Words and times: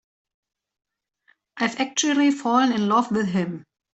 I've 1.57 1.79
actually 1.79 2.31
fallen 2.31 2.71
in 2.71 2.87
love 2.87 3.11
with 3.11 3.27
him. 3.27 3.63